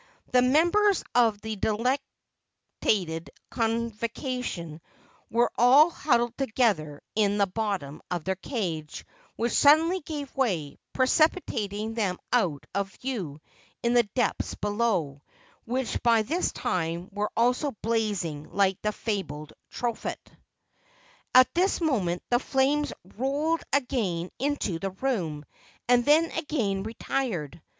The 0.31 0.41
members 0.41 1.03
of 1.13 1.41
the 1.41 1.55
delectated 1.57 3.29
convocation 3.51 4.81
were 5.29 5.51
all 5.59 5.91
huddled 5.91 6.35
together 6.39 7.03
in 7.15 7.37
the 7.37 7.45
bottom 7.45 8.01
of 8.09 8.23
their 8.23 8.33
cage, 8.35 9.05
which 9.35 9.51
suddenly 9.53 9.99
gave 9.99 10.35
way, 10.35 10.79
precipitating 10.93 11.93
them 11.93 12.17
out 12.33 12.65
of 12.73 12.91
view 12.93 13.41
in 13.83 13.93
the 13.93 14.09
depths 14.15 14.55
below, 14.55 15.21
which 15.65 16.01
by 16.01 16.23
this 16.23 16.51
time 16.51 17.07
were 17.11 17.29
also 17.37 17.71
blazing 17.83 18.49
like 18.49 18.81
the 18.81 18.91
fabled 18.93 19.53
Tophet. 19.71 20.17
At 21.35 21.53
this 21.53 21.79
moment 21.79 22.23
the 22.31 22.39
flames 22.39 22.91
rolled 23.17 23.61
again 23.71 24.31
into 24.39 24.79
the 24.79 24.89
room 24.93 25.45
and 25.87 26.03
then 26.03 26.31
again 26.31 26.81
retired. 26.81 27.61